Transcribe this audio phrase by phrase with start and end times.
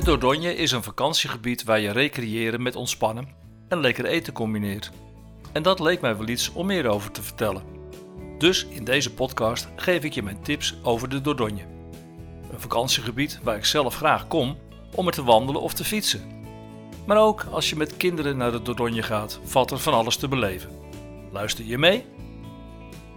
[0.00, 3.28] De Dordogne is een vakantiegebied waar je recreëren met ontspannen
[3.68, 4.90] en lekker eten combineert.
[5.52, 7.62] En dat leek mij wel iets om meer over te vertellen.
[8.38, 11.62] Dus in deze podcast geef ik je mijn tips over de Dordogne.
[12.52, 14.58] Een vakantiegebied waar ik zelf graag kom
[14.94, 16.44] om er te wandelen of te fietsen.
[17.06, 20.28] Maar ook als je met kinderen naar de Dordogne gaat, valt er van alles te
[20.28, 20.70] beleven.
[21.32, 22.04] Luister je mee?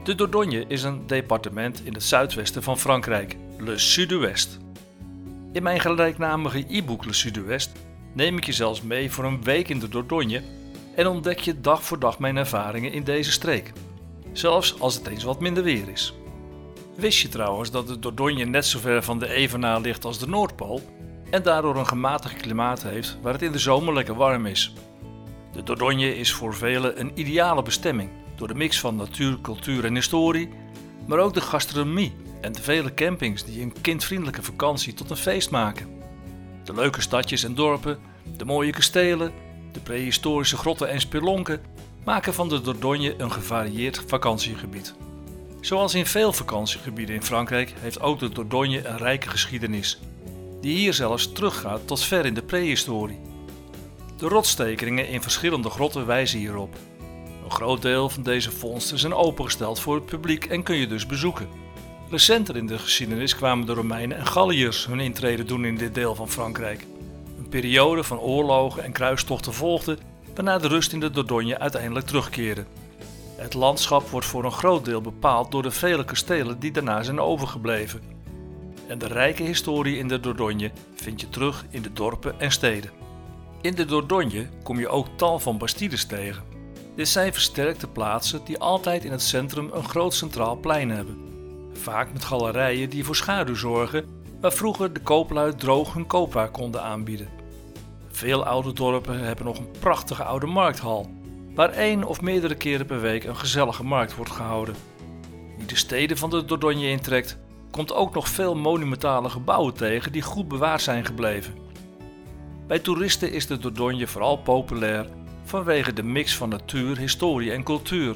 [0.03, 4.61] De Dordogne is een departement in het zuidwesten van Frankrijk, Le Sud-Ouest.
[5.53, 7.71] In mijn gelijknamige e-book Le Sud-Ouest
[8.13, 10.41] neem ik je zelfs mee voor een week in de Dordogne
[10.95, 13.71] en ontdek je dag voor dag mijn ervaringen in deze streek.
[14.31, 16.13] Zelfs als het eens wat minder weer is.
[16.95, 20.27] Wist je trouwens dat de Dordogne net zo ver van de Evenaar ligt als de
[20.27, 20.81] Noordpool
[21.29, 24.73] en daardoor een gematigd klimaat heeft waar het in de zomer lekker warm is?
[25.51, 29.95] De Dordogne is voor velen een ideale bestemming door de mix van natuur, cultuur en
[29.95, 30.49] historie,
[31.05, 35.49] maar ook de gastronomie en de vele campings die een kindvriendelijke vakantie tot een feest
[35.49, 35.87] maken.
[36.63, 37.99] De leuke stadjes en dorpen,
[38.37, 39.31] de mooie kastelen,
[39.71, 41.61] de prehistorische grotten en spelonken
[42.03, 44.93] maken van de Dordogne een gevarieerd vakantiegebied.
[45.61, 49.99] Zoals in veel vakantiegebieden in Frankrijk heeft ook de Dordogne een rijke geschiedenis,
[50.61, 53.19] die hier zelfs teruggaat tot ver in de prehistorie.
[54.17, 56.75] De rotstekeringen in verschillende grotten wijzen hierop.
[57.43, 61.05] Een groot deel van deze vondsten zijn opengesteld voor het publiek en kun je dus
[61.05, 61.62] bezoeken.
[62.13, 66.15] Recenter in de geschiedenis kwamen de Romeinen en Galliërs hun intrede doen in dit deel
[66.15, 66.85] van Frankrijk.
[67.37, 69.97] Een periode van oorlogen en kruistochten volgde,
[70.35, 72.65] waarna de rust in de Dordogne uiteindelijk terugkeerde.
[73.35, 77.19] Het landschap wordt voor een groot deel bepaald door de vele kastelen die daarna zijn
[77.19, 78.01] overgebleven.
[78.87, 82.91] En de rijke historie in de Dordogne vind je terug in de dorpen en steden.
[83.61, 86.43] In de Dordogne kom je ook tal van bastides tegen.
[86.95, 91.32] Dit zijn versterkte plaatsen die altijd in het centrum een groot centraal plein hebben.
[91.73, 94.05] Vaak met galerijen die voor schaduw zorgen,
[94.41, 97.27] waar vroeger de kooplui droog hun koopwaar konden aanbieden.
[98.11, 101.09] Veel oude dorpen hebben nog een prachtige oude markthal,
[101.55, 104.75] waar één of meerdere keren per week een gezellige markt wordt gehouden.
[105.57, 107.37] Wie de steden van de Dordogne intrekt,
[107.71, 111.53] komt ook nog veel monumentale gebouwen tegen die goed bewaard zijn gebleven.
[112.67, 115.07] Bij toeristen is de Dordogne vooral populair
[115.43, 118.15] vanwege de mix van natuur, historie en cultuur.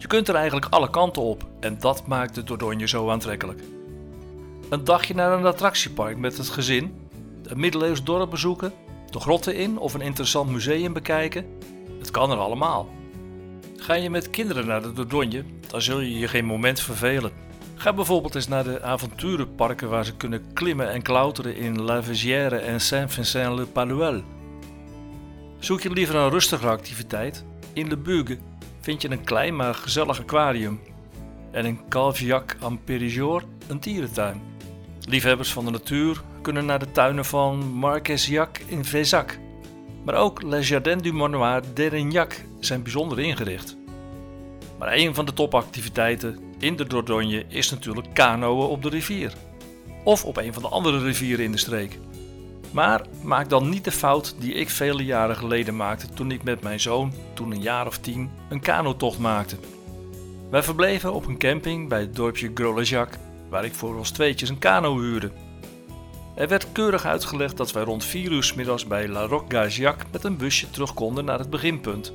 [0.00, 3.60] Je kunt er eigenlijk alle kanten op en dat maakt de Dordogne zo aantrekkelijk.
[4.68, 7.08] Een dagje naar een attractiepark met het gezin,
[7.42, 8.72] een middeleeuws dorp bezoeken,
[9.10, 11.46] de grotten in of een interessant museum bekijken,
[11.98, 12.88] het kan er allemaal.
[13.76, 17.32] Ga je met kinderen naar de Dordogne, dan zul je je geen moment vervelen.
[17.74, 22.56] Ga bijvoorbeeld eens naar de avonturenparken waar ze kunnen klimmen en klauteren in La Vigière
[22.56, 24.22] en Saint-Vincent-le-Paluel.
[25.58, 27.44] Zoek je liever een rustige activiteit?
[27.72, 28.38] In Le Bugue
[28.80, 30.80] vind je een klein maar gezellig aquarium
[31.50, 34.40] en in Calviac en Périgord een dierentuin.
[35.08, 39.38] Liefhebbers van de natuur kunnen naar de tuinen van Marquesiac in Vézac.
[40.04, 43.76] Maar ook Les Jardins du Manoir d'Erignac zijn bijzonder ingericht.
[44.78, 49.32] Maar een van de topactiviteiten in de Dordogne is natuurlijk kanoën op de rivier.
[50.04, 51.98] Of op een van de andere rivieren in de streek.
[52.70, 56.62] Maar maak dan niet de fout die ik vele jaren geleden maakte toen ik met
[56.62, 59.56] mijn zoon, toen een jaar of tien, een kanotocht maakte.
[60.50, 63.08] Wij verbleven op een camping bij het dorpje Grolejac,
[63.48, 65.30] waar ik voor ons tweetjes een kano huurde.
[66.34, 70.36] Er werd keurig uitgelegd dat wij rond 4 uur middags bij La Roque-Gaziac met een
[70.36, 72.12] busje terug konden naar het beginpunt.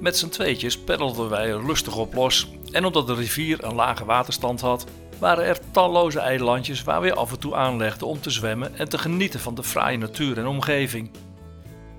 [0.00, 4.60] Met z'n tweetjes peddelden wij er op los en omdat de rivier een lage waterstand
[4.60, 4.86] had,
[5.18, 8.98] waren er talloze eilandjes waar we af en toe aanlegden om te zwemmen en te
[8.98, 11.10] genieten van de fraaie natuur en omgeving.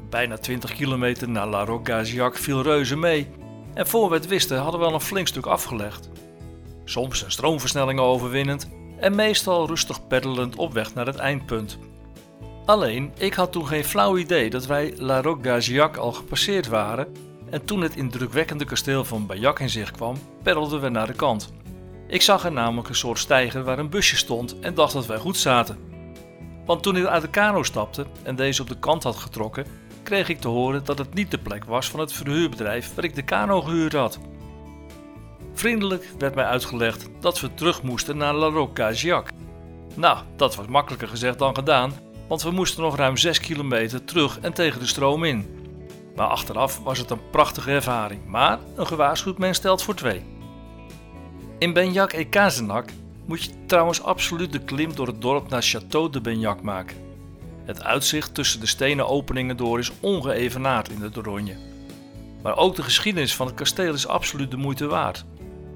[0.10, 3.28] Bijna 20 kilometer naar La Roque-Gaziac viel reuze mee
[3.74, 6.10] en voor we het wisten hadden we al een flink stuk afgelegd.
[6.86, 8.70] Soms een stroomversnelling overwinnend
[9.00, 11.78] en meestal rustig peddelend op weg naar het eindpunt.
[12.66, 17.08] Alleen, ik had toen geen flauw idee dat wij La Roque-Gaziac al gepasseerd waren
[17.50, 21.54] en toen het indrukwekkende kasteel van Bayak in zicht kwam, peddelden we naar de kant.
[22.08, 25.18] Ik zag er namelijk een soort steiger waar een busje stond en dacht dat wij
[25.18, 25.78] goed zaten.
[26.66, 29.66] Want toen ik uit de kano stapte en deze op de kant had getrokken,
[30.04, 33.16] kreeg ik te horen dat het niet de plek was van het verhuurbedrijf waar ik
[33.16, 34.20] de kano gehuurd had.
[35.54, 39.30] Vriendelijk werd mij uitgelegd dat we terug moesten naar La Roque-Gaziac.
[39.96, 41.94] Nou, dat was makkelijker gezegd dan gedaan,
[42.28, 45.62] want we moesten nog ruim 6 kilometer terug en tegen de stroom in.
[46.16, 50.33] Maar achteraf was het een prachtige ervaring, maar een gewaarschuwd mens stelt voor twee.
[51.64, 52.90] In Benjak et Kazenak
[53.26, 56.98] moet je trouwens absoluut de klim door het dorp naar Château de Benjak maken.
[57.66, 61.56] Het uitzicht tussen de stenen openingen door is ongeëvenaard in de Dordogne.
[62.42, 65.26] Maar ook de geschiedenis van het kasteel is absoluut de moeite waard.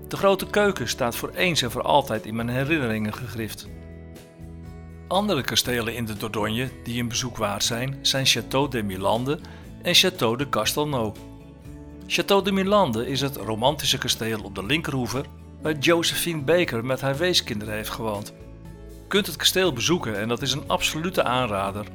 [0.07, 3.67] De grote keuken staat voor eens en voor altijd in mijn herinneringen gegrift.
[5.07, 9.39] Andere kastelen in de Dordogne die een bezoek waard zijn, zijn Château de Milande
[9.81, 11.13] en Château de Castelnau.
[12.07, 15.25] Château de Milande is het romantische kasteel op de linkerhoever
[15.61, 18.33] waar Josephine Baker met haar weeskinderen heeft gewoond.
[19.07, 21.85] Kunt het kasteel bezoeken en dat is een absolute aanrader.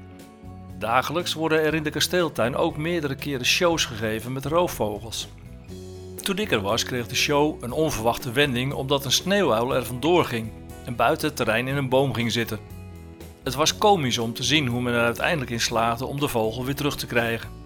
[0.78, 5.28] Dagelijks worden er in de kasteeltuin ook meerdere keren shows gegeven met roofvogels.
[6.22, 10.24] Toen ik er was, kreeg de show een onverwachte wending omdat een sneeuwuil er vandoor
[10.24, 10.50] ging
[10.84, 12.58] en buiten het terrein in een boom ging zitten.
[13.42, 16.64] Het was komisch om te zien hoe men er uiteindelijk in slaagde om de vogel
[16.64, 17.61] weer terug te krijgen.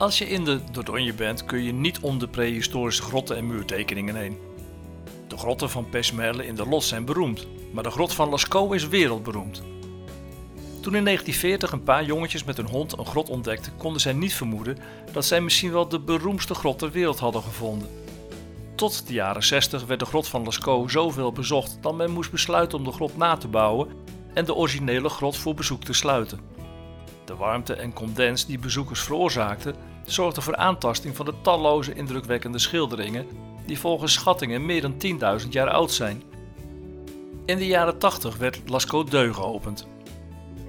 [0.00, 4.16] Als je in de Dordogne bent, kun je niet om de prehistorische grotten en muurtekeningen
[4.16, 4.38] heen.
[5.28, 8.88] De grotten van Pesmerle in de Los zijn beroemd, maar de grot van Lascaux is
[8.88, 9.62] wereldberoemd.
[10.80, 14.34] Toen in 1940 een paar jongetjes met hun hond een grot ontdekten, konden zij niet
[14.34, 14.78] vermoeden
[15.12, 17.88] dat zij misschien wel de beroemdste grot ter wereld hadden gevonden.
[18.74, 22.78] Tot de jaren 60 werd de grot van Lascaux zoveel bezocht dat men moest besluiten
[22.78, 23.88] om de grot na te bouwen
[24.34, 26.40] en de originele grot voor bezoek te sluiten.
[27.30, 29.74] De warmte en condens die bezoekers veroorzaakten,
[30.04, 33.26] zorgden voor aantasting van de talloze indrukwekkende schilderingen
[33.66, 34.94] die volgens schattingen meer dan
[35.42, 36.22] 10.000 jaar oud zijn.
[37.44, 39.86] In de jaren 80 werd Lascaux Deux geopend.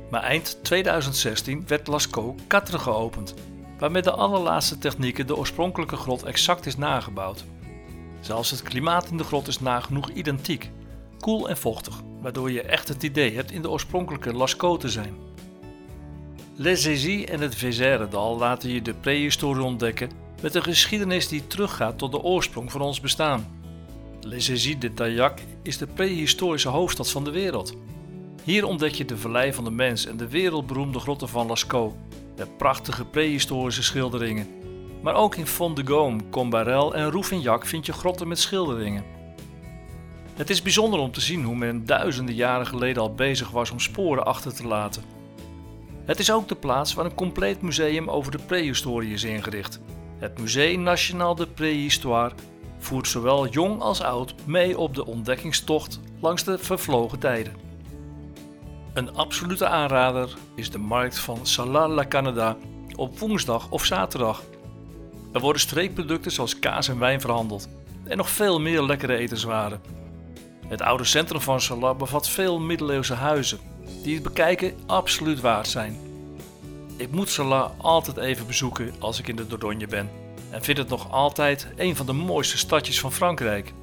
[0.09, 3.33] Maar eind 2016 werd Lascaux Quatre geopend,
[3.79, 7.45] waar met de allerlaatste technieken de oorspronkelijke grot exact is nagebouwd.
[8.19, 10.71] Zelfs het klimaat in de grot is nagenoeg identiek,
[11.19, 15.31] koel en vochtig, waardoor je echt het idee hebt in de oorspronkelijke Lascaux te zijn.
[16.61, 20.11] Les Aisies en het Vézère-dal laten je de prehistorie ontdekken
[20.41, 23.61] met een geschiedenis die teruggaat tot de oorsprong van ons bestaan.
[24.19, 27.73] Les Aisies de Taillac is de prehistorische hoofdstad van de wereld.
[28.43, 31.95] Hier ontdek je de vallei van de mens en de wereldberoemde grotten van Lascaux,
[32.37, 34.47] met prachtige prehistorische schilderingen.
[35.01, 39.03] Maar ook in Font de Gaume, Combarel en Rouffignac vind je grotten met schilderingen.
[40.33, 43.79] Het is bijzonder om te zien hoe men duizenden jaren geleden al bezig was om
[43.79, 45.20] sporen achter te laten.
[46.06, 49.80] Het is ook de plaats waar een compleet museum over de prehistorie is ingericht.
[50.18, 52.36] Het Musée National de Préhistoire
[52.77, 57.56] voert zowel jong als oud mee op de ontdekkingstocht langs de vervlogen tijden.
[58.94, 62.57] Een absolute aanrader is de markt van Salat la Canada
[62.95, 64.44] op woensdag of zaterdag.
[65.33, 67.69] Er worden streekproducten zoals kaas en wijn verhandeld
[68.04, 69.81] en nog veel meer lekkere etenswaren.
[70.68, 73.59] Het oude centrum van Salat bevat veel middeleeuwse huizen
[74.04, 76.00] die het bekijken absoluut waard zijn.
[76.95, 80.10] Ik moet Salat altijd even bezoeken als ik in de Dordogne ben
[80.50, 83.74] en vind het nog altijd een van de mooiste stadjes van Frankrijk.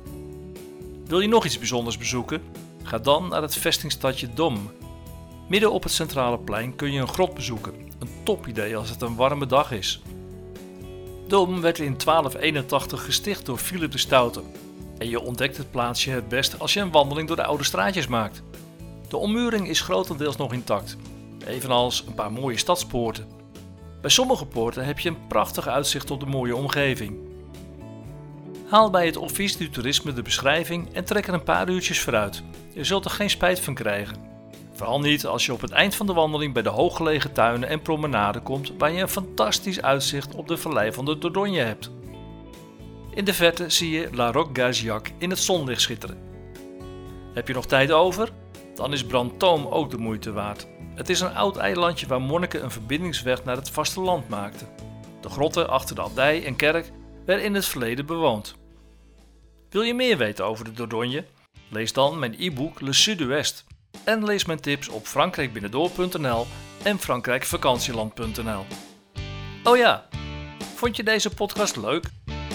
[1.07, 2.43] Wil je nog iets bijzonders bezoeken?
[2.83, 4.71] Ga dan naar het vestingstadje Dom.
[5.49, 7.73] Midden op het centrale plein kun je een grot bezoeken.
[7.99, 10.03] Een topidee als het een warme dag is.
[11.29, 14.43] Dom werd in 1281 gesticht door Philip de Stoute.
[14.99, 18.07] En je ontdekt het plaatsje het best als je een wandeling door de oude straatjes
[18.07, 18.43] maakt.
[19.09, 20.97] De ommuring is grotendeels nog intact,
[21.47, 23.27] evenals een paar mooie stadspoorten.
[24.01, 27.19] Bij sommige poorten heb je een prachtig uitzicht op de mooie omgeving.
[28.69, 32.43] Haal bij het Office du Toerisme de beschrijving en trek er een paar uurtjes vooruit.
[32.75, 34.17] Je zult er geen spijt van krijgen.
[34.73, 37.83] Vooral niet als je op het eind van de wandeling bij de hooggelegen tuinen en
[37.83, 41.91] promenade komt waar je een fantastisch uitzicht op de vallei van de Dordogne hebt.
[43.15, 46.19] In de verte zie je La Roque Gaziac in het zonlicht schitteren.
[47.35, 48.29] Heb je nog tijd over?
[48.79, 50.67] Dan is Brantôme ook de moeite waard.
[50.95, 54.69] Het is een oud eilandje waar monniken een verbindingsweg naar het vasteland maakten.
[55.21, 56.91] De grotten achter de abdij en kerk
[57.25, 58.55] werden in het verleden bewoond.
[59.71, 61.25] Wil je meer weten over de Dordogne?
[61.69, 63.65] Lees dan mijn e-book Le Sud-Ouest.
[64.05, 66.47] En lees mijn tips op frankrijkbinnendoor.nl
[66.83, 68.65] en frankrijkvakantieland.nl.
[69.65, 70.09] Oh ja,
[70.75, 72.05] vond je deze podcast leuk?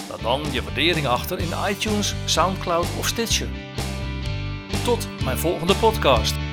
[0.08, 3.63] Laat dan je waardering achter in iTunes, Soundcloud of Stitcher.
[4.84, 6.43] Tot mijn volgende podcast.